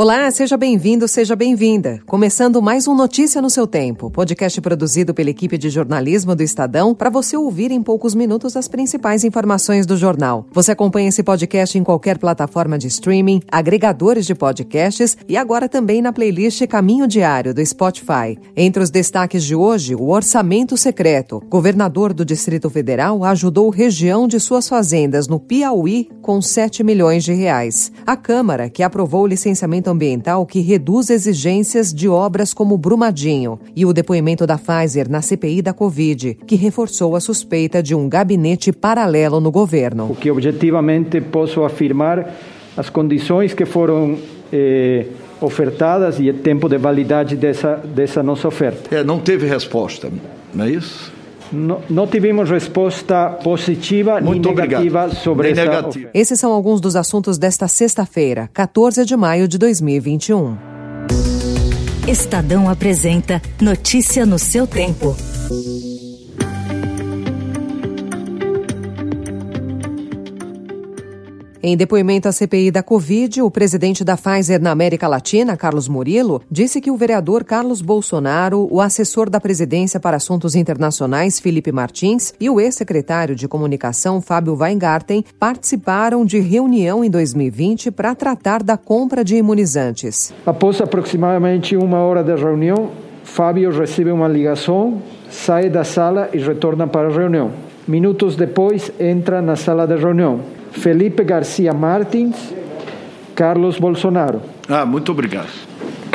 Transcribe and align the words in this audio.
Olá, 0.00 0.30
seja 0.30 0.56
bem-vindo, 0.56 1.08
seja 1.08 1.34
bem-vinda. 1.34 1.98
Começando 2.06 2.62
mais 2.62 2.86
um 2.86 2.94
Notícia 2.94 3.42
no 3.42 3.50
seu 3.50 3.66
Tempo, 3.66 4.08
podcast 4.08 4.60
produzido 4.60 5.12
pela 5.12 5.30
equipe 5.30 5.58
de 5.58 5.68
jornalismo 5.68 6.36
do 6.36 6.42
Estadão 6.44 6.94
para 6.94 7.10
você 7.10 7.36
ouvir 7.36 7.72
em 7.72 7.82
poucos 7.82 8.14
minutos 8.14 8.56
as 8.56 8.68
principais 8.68 9.24
informações 9.24 9.86
do 9.86 9.96
jornal. 9.96 10.46
Você 10.52 10.70
acompanha 10.70 11.08
esse 11.08 11.24
podcast 11.24 11.76
em 11.76 11.82
qualquer 11.82 12.16
plataforma 12.16 12.78
de 12.78 12.86
streaming, 12.86 13.42
agregadores 13.50 14.24
de 14.24 14.36
podcasts 14.36 15.18
e 15.26 15.36
agora 15.36 15.68
também 15.68 16.00
na 16.00 16.12
playlist 16.12 16.64
Caminho 16.68 17.08
Diário 17.08 17.52
do 17.52 17.66
Spotify. 17.66 18.38
Entre 18.56 18.80
os 18.80 18.90
destaques 18.90 19.42
de 19.42 19.56
hoje, 19.56 19.96
o 19.96 20.10
orçamento 20.10 20.76
secreto. 20.76 21.42
Governador 21.48 22.12
do 22.12 22.24
Distrito 22.24 22.70
Federal 22.70 23.24
ajudou 23.24 23.68
região 23.68 24.28
de 24.28 24.38
suas 24.38 24.68
fazendas 24.68 25.26
no 25.26 25.40
Piauí 25.40 26.08
com 26.22 26.40
7 26.40 26.84
milhões 26.84 27.24
de 27.24 27.32
reais. 27.32 27.90
A 28.06 28.16
Câmara, 28.16 28.70
que 28.70 28.84
aprovou 28.84 29.24
o 29.24 29.26
licenciamento 29.26 29.87
ambiental 29.88 30.44
que 30.46 30.60
reduz 30.60 31.10
exigências 31.10 31.92
de 31.92 32.08
obras 32.08 32.52
como 32.52 32.76
Brumadinho 32.76 33.58
e 33.74 33.84
o 33.84 33.92
depoimento 33.92 34.46
da 34.46 34.58
Pfizer 34.58 35.10
na 35.10 35.22
CPI 35.22 35.62
da 35.62 35.72
Covid, 35.72 36.38
que 36.46 36.56
reforçou 36.56 37.16
a 37.16 37.20
suspeita 37.20 37.82
de 37.82 37.94
um 37.94 38.08
gabinete 38.08 38.72
paralelo 38.72 39.40
no 39.40 39.50
governo. 39.50 40.10
O 40.10 40.14
que 40.14 40.30
objetivamente 40.30 41.20
posso 41.20 41.64
afirmar 41.64 42.34
as 42.76 42.88
condições 42.88 43.54
que 43.54 43.64
foram 43.64 44.16
eh, 44.52 45.06
ofertadas 45.40 46.18
e 46.18 46.30
o 46.30 46.34
tempo 46.34 46.68
de 46.68 46.78
validade 46.78 47.36
dessa, 47.36 47.76
dessa 47.76 48.22
nossa 48.22 48.48
oferta. 48.48 48.94
É, 48.94 49.04
não 49.04 49.18
teve 49.18 49.46
resposta, 49.46 50.10
não 50.54 50.64
é 50.64 50.70
isso? 50.70 51.17
Não, 51.52 51.80
não, 51.88 52.06
tivemos 52.06 52.50
resposta 52.50 53.30
positiva 53.42 54.20
Muito 54.20 54.48
nem 54.48 54.56
negativa 54.56 55.04
obrigado. 55.04 55.22
sobre 55.22 55.52
nem 55.52 55.62
essa 55.62 55.70
negativa. 55.70 56.10
Esses 56.12 56.38
são 56.38 56.52
alguns 56.52 56.80
dos 56.80 56.96
assuntos 56.96 57.38
desta 57.38 57.66
sexta-feira, 57.68 58.50
14 58.52 59.04
de 59.04 59.16
maio 59.16 59.48
de 59.48 59.58
2021. 59.58 60.56
Estadão 62.06 62.68
apresenta 62.70 63.40
Notícia 63.60 64.24
no 64.24 64.38
seu 64.38 64.66
tempo. 64.66 65.14
Em 71.60 71.76
depoimento 71.76 72.28
à 72.28 72.32
CPI 72.32 72.70
da 72.70 72.84
Covid, 72.84 73.42
o 73.42 73.50
presidente 73.50 74.04
da 74.04 74.16
Pfizer 74.16 74.62
na 74.62 74.70
América 74.70 75.08
Latina, 75.08 75.56
Carlos 75.56 75.88
Murilo, 75.88 76.40
disse 76.48 76.80
que 76.80 76.88
o 76.88 76.96
vereador 76.96 77.42
Carlos 77.42 77.82
Bolsonaro, 77.82 78.68
o 78.70 78.80
assessor 78.80 79.28
da 79.28 79.40
presidência 79.40 79.98
para 79.98 80.18
assuntos 80.18 80.54
internacionais, 80.54 81.40
Felipe 81.40 81.72
Martins, 81.72 82.32
e 82.38 82.48
o 82.48 82.60
ex-secretário 82.60 83.34
de 83.34 83.48
comunicação, 83.48 84.20
Fábio 84.22 84.54
Weingarten, 84.54 85.24
participaram 85.36 86.24
de 86.24 86.38
reunião 86.38 87.02
em 87.04 87.10
2020 87.10 87.90
para 87.90 88.14
tratar 88.14 88.62
da 88.62 88.76
compra 88.76 89.24
de 89.24 89.34
imunizantes. 89.34 90.32
Após 90.46 90.80
aproximadamente 90.80 91.76
uma 91.76 91.98
hora 91.98 92.22
da 92.22 92.36
reunião, 92.36 92.92
Fábio 93.24 93.76
recebe 93.76 94.12
uma 94.12 94.28
ligação, 94.28 95.02
sai 95.28 95.68
da 95.68 95.82
sala 95.82 96.30
e 96.32 96.38
retorna 96.38 96.86
para 96.86 97.08
a 97.08 97.12
reunião. 97.12 97.50
Minutos 97.86 98.36
depois, 98.36 98.92
entra 99.00 99.42
na 99.42 99.56
sala 99.56 99.88
da 99.88 99.96
reunião 99.96 100.57
Felipe 100.78 101.24
Garcia 101.24 101.72
Martins, 101.72 102.36
Carlos 103.34 103.78
Bolsonaro. 103.78 104.40
Ah, 104.68 104.86
muito 104.86 105.12
obrigado. 105.12 105.67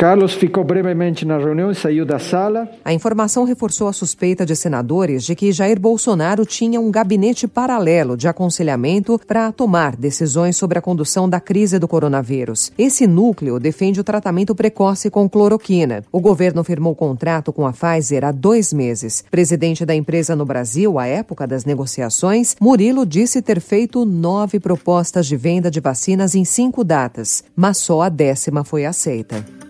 Carlos 0.04 0.34
ficou 0.34 0.62
brevemente 0.62 1.24
na 1.24 1.38
reunião 1.38 1.70
e 1.70 1.74
saiu 1.74 2.04
da 2.04 2.18
sala. 2.18 2.68
A 2.84 2.92
informação 2.92 3.44
reforçou 3.44 3.88
a 3.88 3.92
suspeita 3.94 4.44
de 4.44 4.54
senadores 4.54 5.24
de 5.24 5.34
que 5.34 5.50
Jair 5.50 5.80
Bolsonaro 5.80 6.44
tinha 6.44 6.78
um 6.78 6.90
gabinete 6.90 7.48
paralelo 7.48 8.14
de 8.14 8.28
aconselhamento 8.28 9.18
para 9.26 9.50
tomar 9.50 9.96
decisões 9.96 10.58
sobre 10.58 10.78
a 10.78 10.82
condução 10.82 11.26
da 11.26 11.40
crise 11.40 11.78
do 11.78 11.88
coronavírus. 11.88 12.70
Esse 12.76 13.06
núcleo 13.06 13.58
defende 13.58 13.98
o 13.98 14.04
tratamento 14.04 14.54
precoce 14.54 15.08
com 15.08 15.26
cloroquina. 15.26 16.04
O 16.12 16.20
governo 16.20 16.62
firmou 16.62 16.94
contrato 16.94 17.50
com 17.50 17.66
a 17.66 17.72
Pfizer 17.72 18.26
há 18.26 18.30
dois 18.30 18.74
meses. 18.74 19.24
Presidente 19.30 19.86
da 19.86 19.94
empresa 19.94 20.36
no 20.36 20.44
Brasil, 20.44 20.98
à 20.98 21.06
época 21.06 21.46
das 21.46 21.64
negociações, 21.64 22.54
Murilo 22.60 23.06
disse 23.06 23.40
ter 23.40 23.58
feito 23.58 24.04
nove 24.04 24.60
propostas 24.60 25.26
de 25.26 25.34
venda 25.38 25.70
de 25.70 25.80
vacinas 25.80 26.34
em 26.34 26.44
cinco 26.44 26.84
datas, 26.84 27.42
mas 27.56 27.78
só 27.78 28.02
a 28.02 28.10
décima 28.10 28.64
foi 28.64 28.84
aceita. 28.84 29.63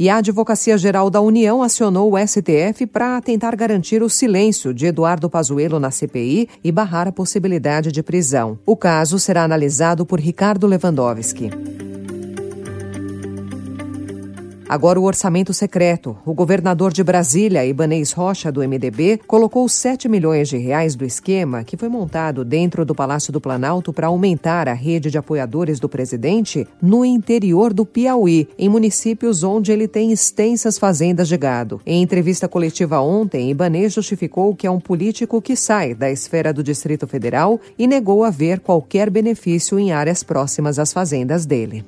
E 0.00 0.08
a 0.08 0.16
Advocacia 0.16 0.78
Geral 0.78 1.10
da 1.10 1.20
União 1.20 1.62
acionou 1.62 2.14
o 2.14 2.16
STF 2.16 2.86
para 2.86 3.20
tentar 3.20 3.54
garantir 3.54 4.02
o 4.02 4.08
silêncio 4.08 4.72
de 4.72 4.86
Eduardo 4.86 5.28
Pazuello 5.28 5.78
na 5.78 5.90
CPI 5.90 6.48
e 6.64 6.72
barrar 6.72 7.06
a 7.06 7.12
possibilidade 7.12 7.92
de 7.92 8.02
prisão. 8.02 8.58
O 8.64 8.74
caso 8.74 9.18
será 9.18 9.44
analisado 9.44 10.06
por 10.06 10.18
Ricardo 10.18 10.66
Lewandowski. 10.66 11.50
Agora 14.70 15.00
o 15.00 15.02
orçamento 15.02 15.52
secreto. 15.52 16.16
O 16.24 16.32
governador 16.32 16.92
de 16.92 17.02
Brasília, 17.02 17.66
Ibanez 17.66 18.12
Rocha, 18.12 18.52
do 18.52 18.60
MDB, 18.60 19.18
colocou 19.26 19.68
7 19.68 20.08
milhões 20.08 20.48
de 20.48 20.58
reais 20.58 20.94
do 20.94 21.04
esquema 21.04 21.64
que 21.64 21.76
foi 21.76 21.88
montado 21.88 22.44
dentro 22.44 22.84
do 22.84 22.94
Palácio 22.94 23.32
do 23.32 23.40
Planalto 23.40 23.92
para 23.92 24.06
aumentar 24.06 24.68
a 24.68 24.72
rede 24.72 25.10
de 25.10 25.18
apoiadores 25.18 25.80
do 25.80 25.88
presidente 25.88 26.68
no 26.80 27.04
interior 27.04 27.74
do 27.74 27.84
Piauí, 27.84 28.48
em 28.56 28.68
municípios 28.68 29.42
onde 29.42 29.72
ele 29.72 29.88
tem 29.88 30.12
extensas 30.12 30.78
fazendas 30.78 31.26
de 31.26 31.36
gado. 31.36 31.80
Em 31.84 32.00
entrevista 32.00 32.46
coletiva 32.46 33.00
ontem, 33.00 33.50
Ibanez 33.50 33.92
justificou 33.92 34.54
que 34.54 34.68
é 34.68 34.70
um 34.70 34.78
político 34.78 35.42
que 35.42 35.56
sai 35.56 35.94
da 35.94 36.12
esfera 36.12 36.52
do 36.52 36.62
Distrito 36.62 37.08
Federal 37.08 37.58
e 37.76 37.88
negou 37.88 38.22
haver 38.22 38.60
qualquer 38.60 39.10
benefício 39.10 39.80
em 39.80 39.90
áreas 39.90 40.22
próximas 40.22 40.78
às 40.78 40.92
fazendas 40.92 41.44
dele. 41.44 41.84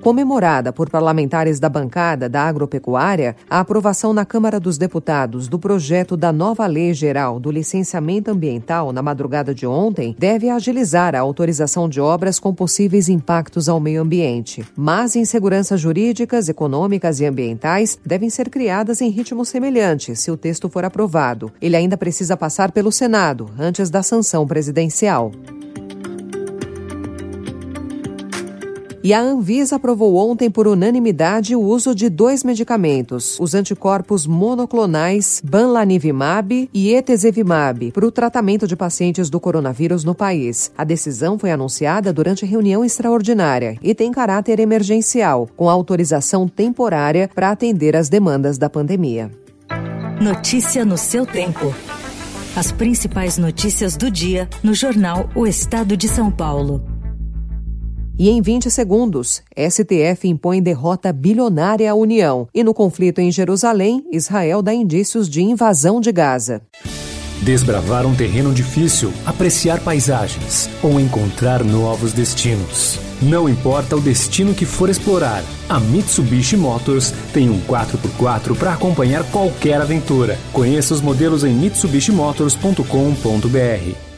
Comemorada 0.00 0.72
por 0.72 0.88
parlamentares 0.88 1.60
da 1.60 1.68
bancada 1.68 2.28
da 2.28 2.42
agropecuária, 2.42 3.36
a 3.48 3.60
aprovação 3.60 4.12
na 4.12 4.24
Câmara 4.24 4.58
dos 4.58 4.78
Deputados 4.78 5.46
do 5.46 5.58
projeto 5.58 6.16
da 6.16 6.32
nova 6.32 6.66
Lei 6.66 6.92
Geral 6.94 7.38
do 7.38 7.50
Licenciamento 7.50 8.30
Ambiental 8.30 8.92
na 8.92 9.02
madrugada 9.02 9.54
de 9.54 9.66
ontem 9.66 10.16
deve 10.18 10.48
agilizar 10.48 11.14
a 11.14 11.20
autorização 11.20 11.88
de 11.88 12.00
obras 12.00 12.40
com 12.40 12.54
possíveis 12.54 13.08
impactos 13.08 13.68
ao 13.68 13.78
meio 13.78 14.02
ambiente. 14.02 14.66
Mas 14.76 15.14
inseguranças 15.14 15.80
jurídicas, 15.80 16.48
econômicas 16.48 17.20
e 17.20 17.26
ambientais 17.26 17.98
devem 18.04 18.30
ser 18.30 18.48
criadas 18.48 19.00
em 19.00 19.10
ritmo 19.10 19.44
semelhante 19.44 20.16
se 20.16 20.30
o 20.30 20.36
texto 20.36 20.68
for 20.68 20.84
aprovado. 20.84 21.52
Ele 21.60 21.76
ainda 21.76 21.96
precisa 21.96 22.36
passar 22.36 22.72
pelo 22.72 22.90
Senado 22.90 23.50
antes 23.58 23.90
da 23.90 24.02
sanção 24.02 24.46
presidencial. 24.46 25.30
E 29.02 29.14
a 29.14 29.20
Anvisa 29.20 29.76
aprovou 29.76 30.16
ontem 30.16 30.50
por 30.50 30.68
unanimidade 30.68 31.56
o 31.56 31.60
uso 31.60 31.94
de 31.94 32.10
dois 32.10 32.44
medicamentos, 32.44 33.40
os 33.40 33.54
anticorpos 33.54 34.26
monoclonais 34.26 35.40
Banlanivimab 35.42 36.68
e 36.72 36.94
Etesevimab, 36.94 37.92
para 37.92 38.06
o 38.06 38.10
tratamento 38.12 38.66
de 38.66 38.76
pacientes 38.76 39.30
do 39.30 39.40
coronavírus 39.40 40.04
no 40.04 40.14
país. 40.14 40.70
A 40.76 40.84
decisão 40.84 41.38
foi 41.38 41.50
anunciada 41.50 42.12
durante 42.12 42.44
reunião 42.44 42.84
extraordinária 42.84 43.78
e 43.82 43.94
tem 43.94 44.12
caráter 44.12 44.60
emergencial, 44.60 45.48
com 45.56 45.70
autorização 45.70 46.46
temporária 46.46 47.30
para 47.34 47.50
atender 47.50 47.96
às 47.96 48.10
demandas 48.10 48.58
da 48.58 48.68
pandemia. 48.68 49.30
Notícia 50.20 50.84
no 50.84 50.98
seu 50.98 51.24
tempo. 51.24 51.74
As 52.54 52.70
principais 52.70 53.38
notícias 53.38 53.96
do 53.96 54.10
dia 54.10 54.46
no 54.62 54.74
jornal 54.74 55.30
O 55.34 55.46
Estado 55.46 55.96
de 55.96 56.06
São 56.06 56.30
Paulo. 56.30 56.82
E 58.20 58.28
em 58.28 58.40
20 58.42 58.70
segundos, 58.70 59.42
STF 59.56 60.28
impõe 60.28 60.60
derrota 60.60 61.10
bilionária 61.10 61.90
à 61.90 61.94
União. 61.94 62.46
E 62.52 62.62
no 62.62 62.74
conflito 62.74 63.18
em 63.18 63.32
Jerusalém, 63.32 64.04
Israel 64.12 64.60
dá 64.60 64.74
indícios 64.74 65.26
de 65.26 65.40
invasão 65.40 66.02
de 66.02 66.12
Gaza. 66.12 66.60
Desbravar 67.40 68.04
um 68.04 68.14
terreno 68.14 68.52
difícil, 68.52 69.10
apreciar 69.24 69.80
paisagens 69.80 70.68
ou 70.82 71.00
encontrar 71.00 71.64
novos 71.64 72.12
destinos. 72.12 73.00
Não 73.22 73.48
importa 73.48 73.96
o 73.96 74.00
destino 74.02 74.52
que 74.52 74.66
for 74.66 74.90
explorar, 74.90 75.42
a 75.66 75.80
Mitsubishi 75.80 76.58
Motors 76.58 77.14
tem 77.32 77.48
um 77.48 77.58
4x4 77.62 78.54
para 78.54 78.74
acompanhar 78.74 79.24
qualquer 79.30 79.80
aventura. 79.80 80.38
Conheça 80.52 80.92
os 80.92 81.00
modelos 81.00 81.42
em 81.42 81.54
mitsubishimotors.com.br. 81.54 84.09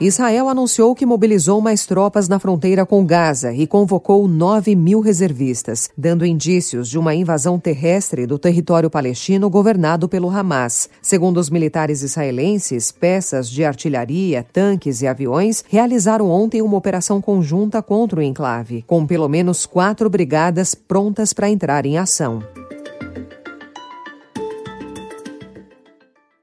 Israel 0.00 0.48
anunciou 0.48 0.94
que 0.94 1.04
mobilizou 1.04 1.60
mais 1.60 1.84
tropas 1.84 2.28
na 2.28 2.38
fronteira 2.38 2.86
com 2.86 3.04
Gaza 3.04 3.52
e 3.52 3.66
convocou 3.66 4.28
9 4.28 4.76
mil 4.76 5.00
reservistas, 5.00 5.90
dando 5.98 6.24
indícios 6.24 6.88
de 6.88 6.96
uma 6.96 7.16
invasão 7.16 7.58
terrestre 7.58 8.24
do 8.24 8.38
território 8.38 8.88
palestino 8.88 9.50
governado 9.50 10.08
pelo 10.08 10.30
Hamas. 10.30 10.88
Segundo 11.02 11.38
os 11.38 11.50
militares 11.50 12.02
israelenses, 12.02 12.92
peças 12.92 13.50
de 13.50 13.64
artilharia, 13.64 14.46
tanques 14.52 15.02
e 15.02 15.06
aviões 15.08 15.64
realizaram 15.68 16.30
ontem 16.30 16.62
uma 16.62 16.76
operação 16.76 17.20
conjunta 17.20 17.82
contra 17.82 18.20
o 18.20 18.22
enclave, 18.22 18.84
com 18.86 19.04
pelo 19.04 19.28
menos 19.28 19.66
quatro 19.66 20.08
brigadas 20.08 20.76
prontas 20.76 21.32
para 21.32 21.50
entrar 21.50 21.84
em 21.84 21.98
ação. 21.98 22.40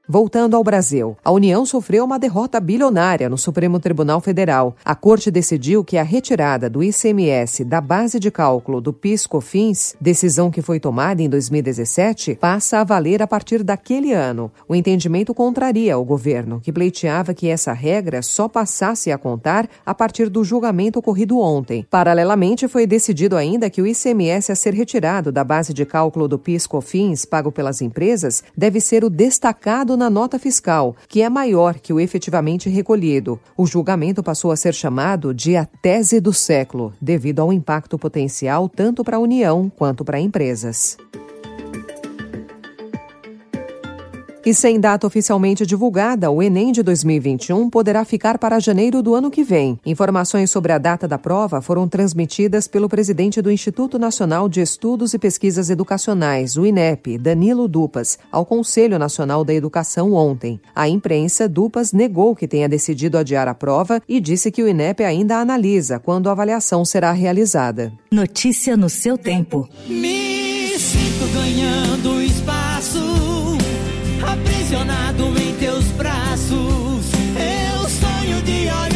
Voltando 0.08 0.54
ao 0.54 0.62
Brasil, 0.62 1.16
a 1.24 1.32
União 1.32 1.66
sofreu 1.66 2.04
uma 2.04 2.16
derrota 2.16 2.60
bilionária 2.60 3.28
no 3.28 3.36
Supremo 3.36 3.80
Tribunal 3.80 4.20
Federal. 4.20 4.76
A 4.84 4.94
Corte 4.94 5.32
decidiu 5.32 5.82
que 5.82 5.98
a 5.98 6.04
retirada 6.04 6.70
do 6.70 6.80
ICMS 6.80 7.64
da 7.64 7.80
base 7.80 8.20
de 8.20 8.30
cálculo 8.30 8.80
do 8.80 8.92
PIS/COFINS, 8.92 9.96
decisão 10.00 10.48
que 10.48 10.62
foi 10.62 10.78
tomada 10.78 11.20
em 11.20 11.28
2017, 11.28 12.36
passa 12.36 12.78
a 12.78 12.84
valer 12.84 13.20
a 13.20 13.26
partir 13.26 13.64
daquele 13.64 14.12
ano. 14.12 14.48
O 14.68 14.76
entendimento 14.76 15.34
contraria 15.34 15.98
o 15.98 16.04
governo, 16.04 16.60
que 16.60 16.72
pleiteava 16.72 17.34
que 17.34 17.48
essa 17.48 17.72
regra 17.72 18.22
só 18.22 18.46
passasse 18.46 19.10
a 19.10 19.18
contar 19.18 19.68
a 19.84 19.92
partir 19.92 20.28
do 20.28 20.44
julgamento 20.44 21.00
ocorrido 21.00 21.40
ontem. 21.40 21.84
Paralelamente, 21.90 22.68
foi 22.68 22.86
decidido 22.86 23.36
ainda 23.36 23.68
que 23.68 23.82
o 23.82 23.86
ICMS 23.86 24.52
a 24.52 24.54
ser 24.54 24.72
retirado 24.72 25.32
da 25.32 25.42
base 25.42 25.74
de 25.74 25.84
cálculo 25.84 26.28
do 26.28 26.38
PIS/COFINS 26.38 27.24
pago 27.24 27.50
pelas 27.50 27.82
empresas 27.82 28.44
deve 28.56 28.80
ser 28.80 29.02
o 29.02 29.10
destacado 29.10 29.95
na 29.96 30.10
nota 30.10 30.38
fiscal, 30.38 30.94
que 31.08 31.22
é 31.22 31.28
maior 31.28 31.74
que 31.78 31.92
o 31.92 32.00
efetivamente 32.00 32.68
recolhido. 32.68 33.40
O 33.56 33.66
julgamento 33.66 34.22
passou 34.22 34.50
a 34.50 34.56
ser 34.56 34.74
chamado 34.74 35.34
de 35.34 35.56
a 35.56 35.64
tese 35.64 36.20
do 36.20 36.32
século, 36.32 36.92
devido 37.00 37.40
ao 37.40 37.52
impacto 37.52 37.98
potencial 37.98 38.68
tanto 38.68 39.02
para 39.02 39.16
a 39.16 39.20
União 39.20 39.70
quanto 39.76 40.04
para 40.04 40.20
empresas. 40.20 40.96
E 44.46 44.54
sem 44.54 44.78
data 44.78 45.08
oficialmente 45.08 45.66
divulgada, 45.66 46.30
o 46.30 46.40
Enem 46.40 46.70
de 46.70 46.80
2021 46.80 47.68
poderá 47.68 48.04
ficar 48.04 48.38
para 48.38 48.60
janeiro 48.60 49.02
do 49.02 49.12
ano 49.12 49.28
que 49.28 49.42
vem. 49.42 49.76
Informações 49.84 50.52
sobre 50.52 50.70
a 50.70 50.78
data 50.78 51.08
da 51.08 51.18
prova 51.18 51.60
foram 51.60 51.88
transmitidas 51.88 52.68
pelo 52.68 52.88
presidente 52.88 53.42
do 53.42 53.50
Instituto 53.50 53.98
Nacional 53.98 54.48
de 54.48 54.60
Estudos 54.60 55.12
e 55.14 55.18
Pesquisas 55.18 55.68
Educacionais, 55.68 56.56
o 56.56 56.64
INEP, 56.64 57.18
Danilo 57.18 57.66
Dupas, 57.66 58.20
ao 58.30 58.46
Conselho 58.46 59.00
Nacional 59.00 59.44
da 59.44 59.52
Educação 59.52 60.12
ontem. 60.12 60.60
A 60.72 60.88
imprensa, 60.88 61.48
Dupas 61.48 61.92
negou 61.92 62.36
que 62.36 62.46
tenha 62.46 62.68
decidido 62.68 63.18
adiar 63.18 63.48
a 63.48 63.54
prova 63.54 64.00
e 64.08 64.20
disse 64.20 64.52
que 64.52 64.62
o 64.62 64.68
INEP 64.68 65.02
ainda 65.02 65.38
analisa 65.38 65.98
quando 65.98 66.28
a 66.28 66.30
avaliação 66.30 66.84
será 66.84 67.10
realizada. 67.10 67.92
Notícia 68.12 68.76
no 68.76 68.88
seu 68.88 69.18
tempo. 69.18 69.68
Me 69.88 70.78
sinto 70.78 71.26
ganhando 71.34 72.22
espaço 72.22 73.25
aprisionado 74.26 75.24
em 75.38 75.54
teus 75.54 75.84
braços. 75.92 77.06
Eu 77.36 77.88
sonho 77.88 78.42
de 78.42 78.68
olhos 78.68 78.95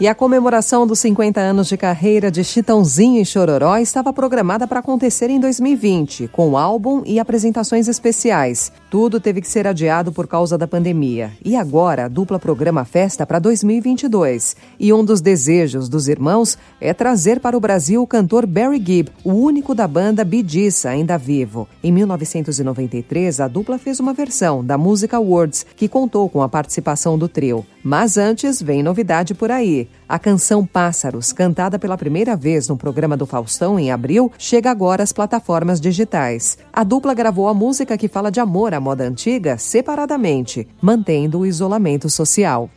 E 0.00 0.08
a 0.08 0.14
comemoração 0.14 0.86
dos 0.86 0.98
50 1.00 1.38
anos 1.38 1.68
de 1.68 1.76
carreira 1.76 2.30
de 2.30 2.42
Chitãozinho 2.42 3.20
e 3.20 3.26
Chororó 3.26 3.76
estava 3.76 4.14
programada 4.14 4.66
para 4.66 4.80
acontecer 4.80 5.28
em 5.28 5.38
2020, 5.38 6.28
com 6.28 6.56
álbum 6.56 7.02
e 7.04 7.20
apresentações 7.20 7.86
especiais. 7.86 8.72
Tudo 8.90 9.20
teve 9.20 9.42
que 9.42 9.46
ser 9.46 9.66
adiado 9.66 10.10
por 10.10 10.26
causa 10.26 10.56
da 10.56 10.66
pandemia. 10.66 11.32
E 11.44 11.54
agora 11.54 12.06
a 12.06 12.08
dupla 12.08 12.38
programa 12.38 12.82
festa 12.86 13.26
para 13.26 13.38
2022. 13.38 14.56
E 14.78 14.90
um 14.90 15.04
dos 15.04 15.20
desejos 15.20 15.86
dos 15.86 16.08
irmãos 16.08 16.56
é 16.80 16.94
trazer 16.94 17.38
para 17.38 17.54
o 17.54 17.60
Brasil 17.60 18.00
o 18.00 18.06
cantor 18.06 18.46
Barry 18.46 18.82
Gibb, 18.82 19.10
o 19.22 19.34
único 19.34 19.74
da 19.74 19.86
banda 19.86 20.26
Gees 20.46 20.86
ainda 20.86 21.18
vivo. 21.18 21.68
Em 21.84 21.92
1993, 21.92 23.38
a 23.38 23.46
dupla 23.46 23.76
fez 23.76 24.00
uma 24.00 24.14
versão 24.14 24.64
da 24.64 24.78
música 24.78 25.20
Words, 25.20 25.66
que 25.76 25.88
contou 25.88 26.26
com 26.30 26.40
a 26.40 26.48
participação 26.48 27.18
do 27.18 27.28
trio. 27.28 27.66
Mas 27.84 28.16
antes, 28.16 28.62
vem 28.62 28.82
novidade 28.82 29.34
por 29.34 29.50
aí. 29.50 29.89
A 30.08 30.18
canção 30.18 30.66
Pássaros, 30.66 31.32
cantada 31.32 31.78
pela 31.78 31.96
primeira 31.96 32.34
vez 32.34 32.66
no 32.68 32.76
programa 32.76 33.16
do 33.16 33.26
Faustão 33.26 33.78
em 33.78 33.92
abril, 33.92 34.32
chega 34.38 34.70
agora 34.70 35.02
às 35.02 35.12
plataformas 35.12 35.80
digitais. 35.80 36.58
A 36.72 36.82
dupla 36.82 37.14
gravou 37.14 37.48
a 37.48 37.54
música 37.54 37.96
que 37.98 38.08
fala 38.08 38.30
de 38.30 38.40
amor 38.40 38.74
à 38.74 38.80
moda 38.80 39.04
antiga 39.04 39.58
separadamente, 39.58 40.66
mantendo 40.80 41.40
o 41.40 41.46
isolamento 41.46 42.08
social. 42.08 42.70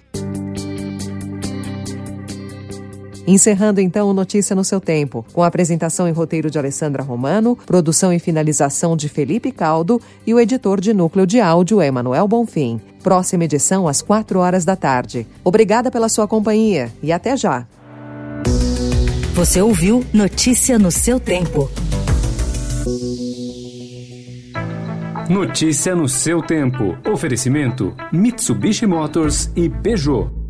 Encerrando 3.26 3.80
então 3.80 4.10
o 4.10 4.14
Notícia 4.14 4.56
no 4.56 4.66
seu 4.66 4.82
tempo, 4.82 5.26
com 5.32 5.42
a 5.42 5.48
apresentação 5.48 6.08
e 6.10 6.12
roteiro 6.12 6.52
de 6.52 6.60
Alessandra 6.60 7.02
Romano, 7.02 7.58
produção 7.66 8.12
e 8.12 8.20
finalização 8.20 8.98
de 8.98 9.08
Felipe 9.08 9.52
Caldo 9.52 10.02
e 10.28 10.34
o 10.34 10.40
editor 10.40 10.82
de 10.82 10.94
núcleo 10.94 11.26
de 11.26 11.40
áudio 11.40 11.82
Emanuel 11.82 12.28
Bonfim. 12.28 12.82
Próxima 13.02 13.46
edição 13.46 13.88
às 13.88 14.02
4 14.02 14.40
horas 14.40 14.66
da 14.66 14.76
tarde. 14.76 15.26
Obrigada 15.44 15.90
pela 15.90 16.10
sua 16.10 16.28
companhia 16.28 16.92
e 17.02 17.12
até 17.12 17.38
já. 17.38 17.66
Você 19.34 19.62
ouviu 19.62 20.06
Notícia 20.14 20.78
no 20.78 20.92
seu 20.92 21.20
tempo. 21.20 21.70
Notícia 25.30 25.96
no 25.96 26.10
seu 26.10 26.42
tempo. 26.42 26.98
Oferecimento: 27.10 27.96
Mitsubishi 28.12 28.86
Motors 28.86 29.50
e 29.56 29.70
Peugeot. 29.70 30.43